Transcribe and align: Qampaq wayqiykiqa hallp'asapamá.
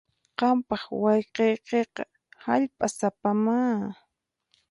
Qampaq 0.39 0.83
wayqiykiqa 1.03 2.03
hallp'asapamá. 2.43 3.57